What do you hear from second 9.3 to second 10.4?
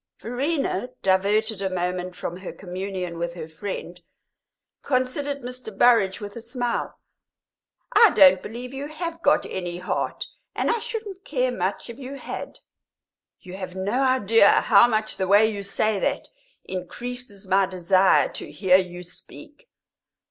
any heart,